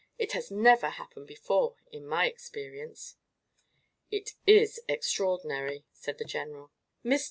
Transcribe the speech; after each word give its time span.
It 0.17 0.31
has 0.31 0.49
never 0.49 0.89
happened 0.89 1.27
before 1.27 1.75
in 1.91 2.07
my 2.07 2.25
experience." 2.25 3.17
"It 4.09 4.31
is 4.47 4.81
extraordinary," 4.89 5.85
said 5.93 6.17
the 6.17 6.25
general. 6.25 6.71
"Mr. 7.05 7.19